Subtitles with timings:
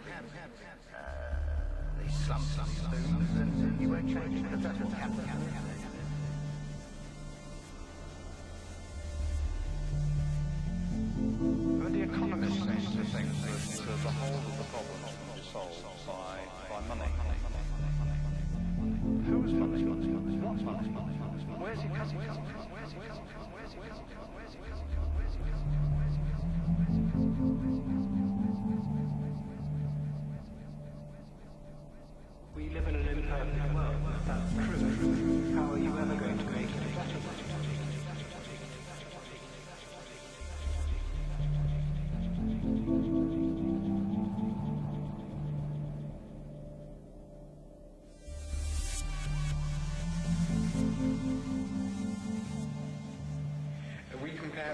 [0.00, 0.41] happened.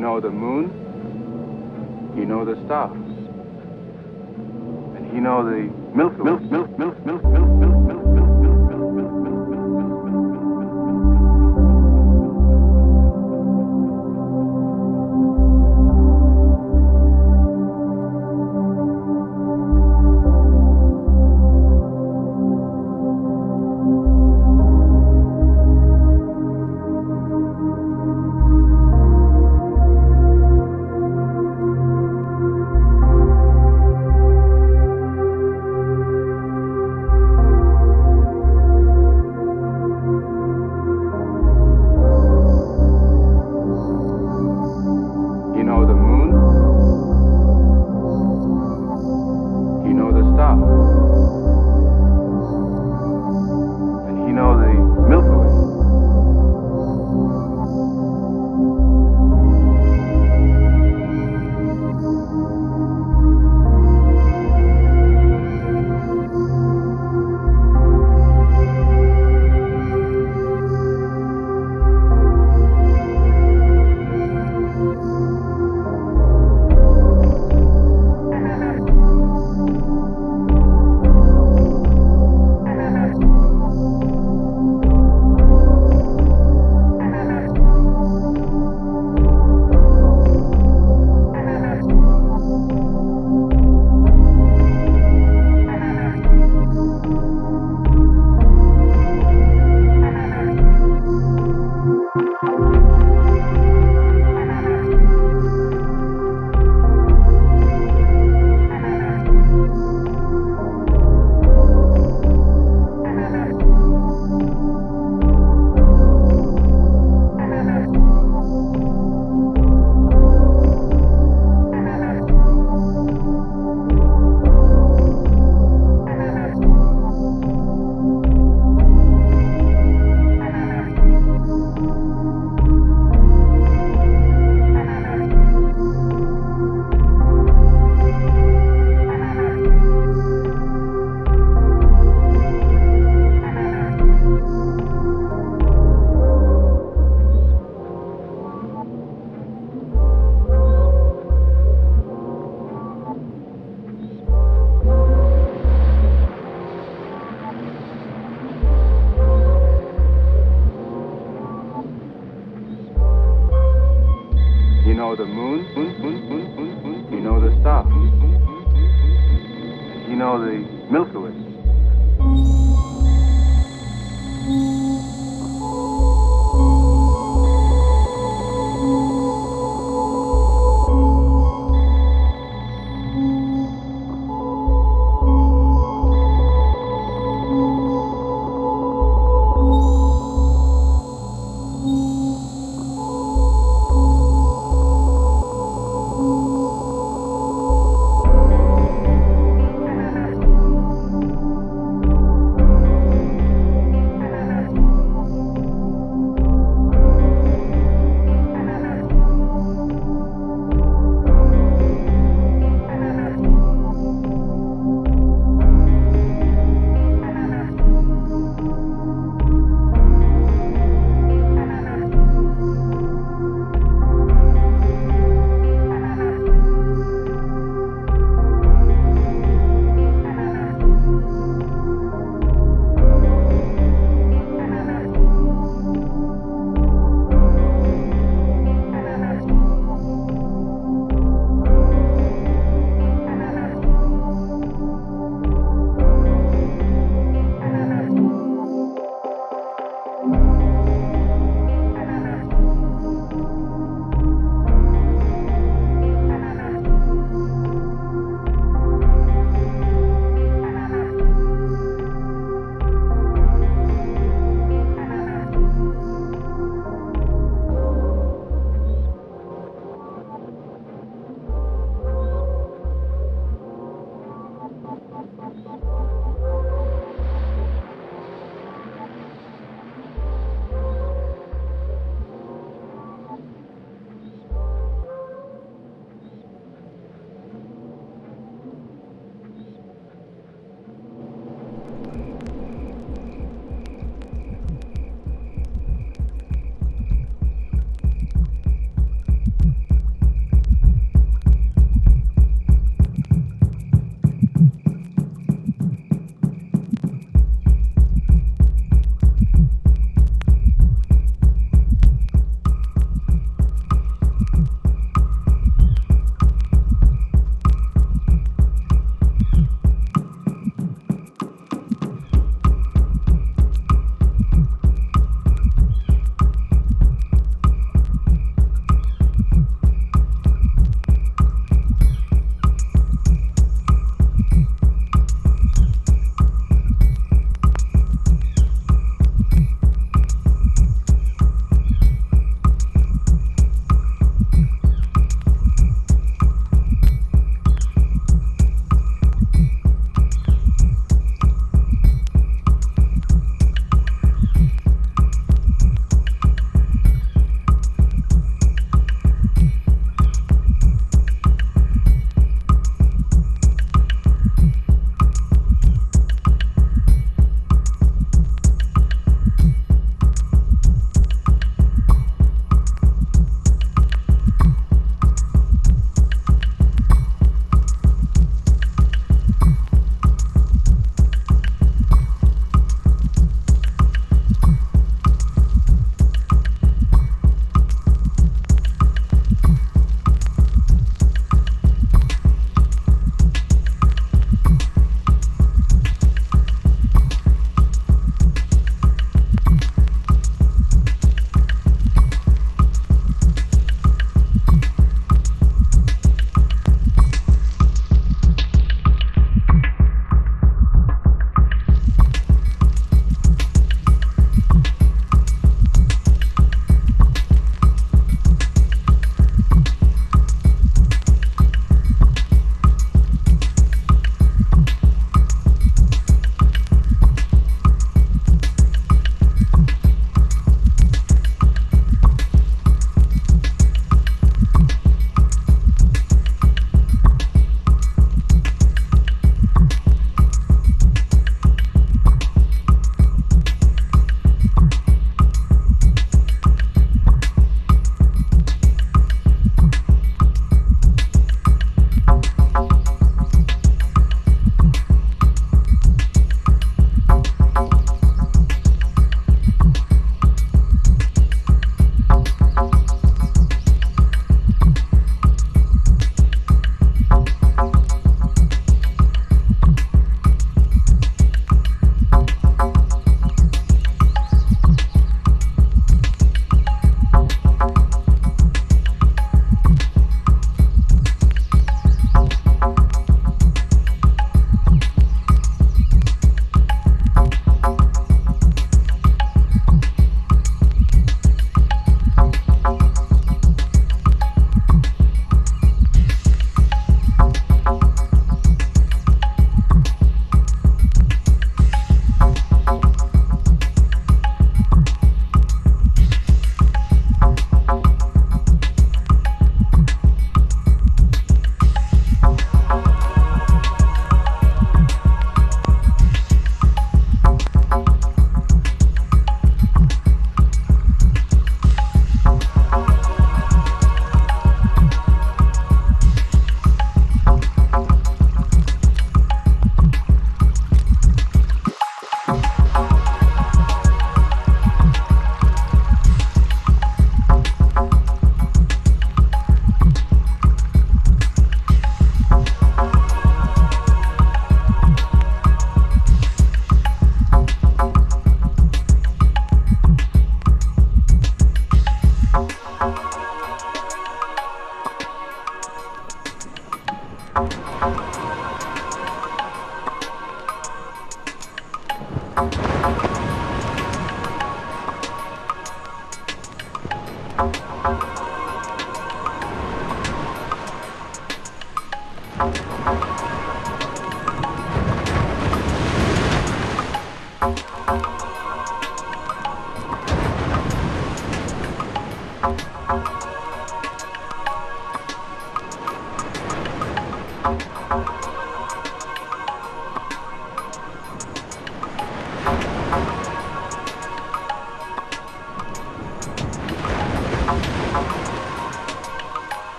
[0.00, 2.14] know the moon.
[2.16, 2.99] You know the stars.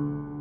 [0.00, 0.39] Thank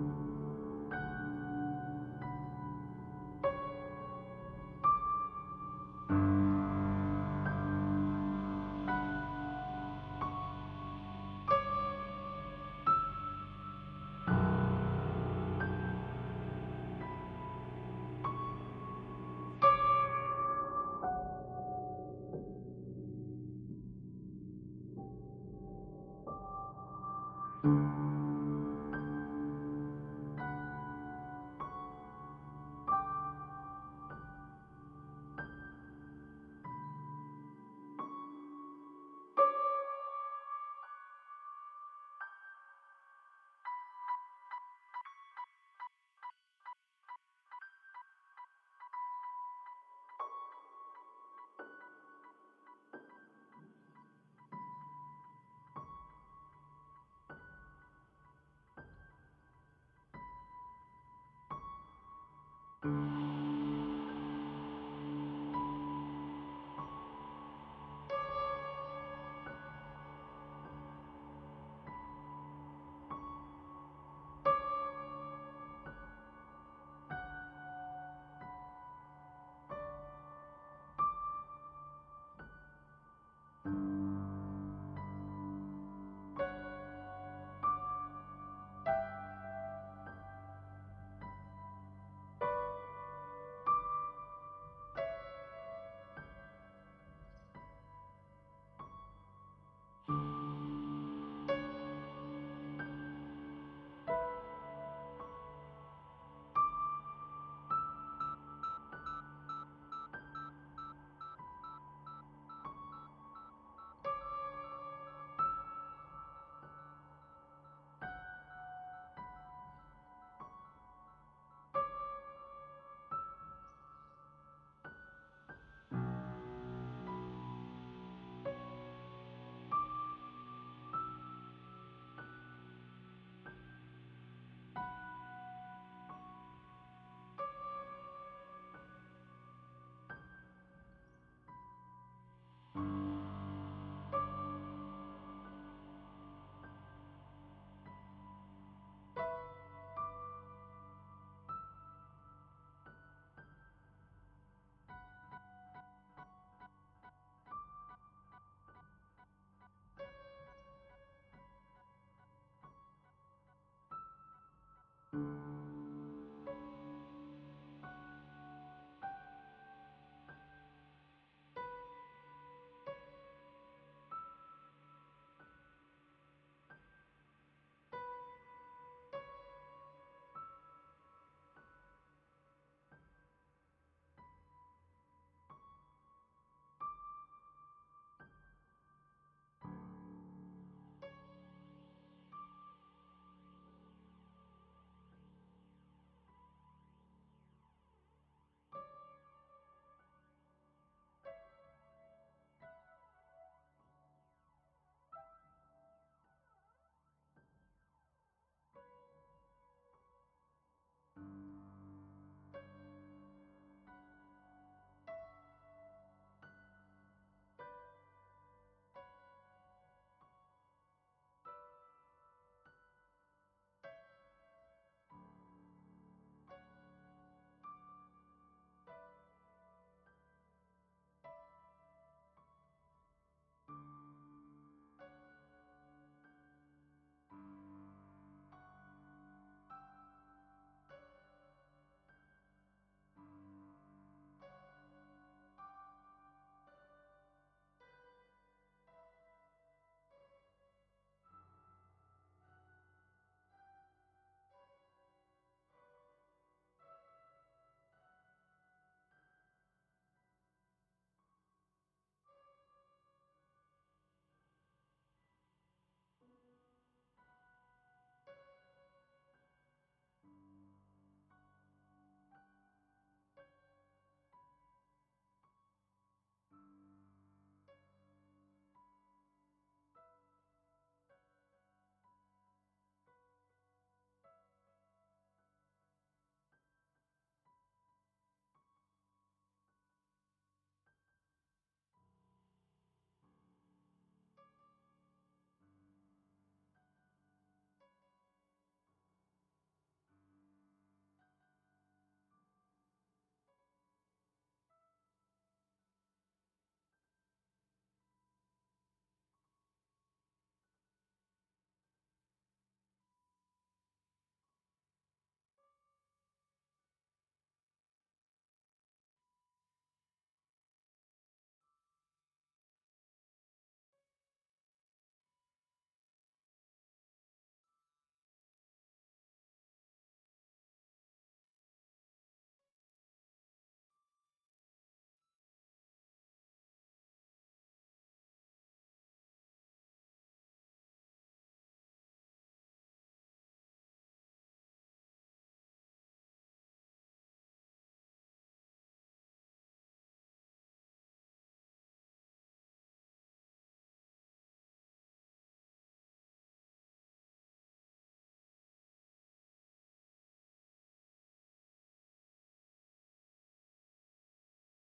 [62.85, 63.28] Mm-hmm.